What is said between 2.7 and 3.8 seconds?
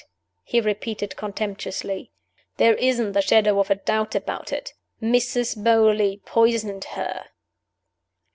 isn't the shadow of a